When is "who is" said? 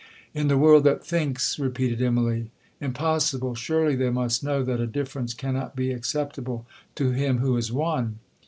7.37-7.71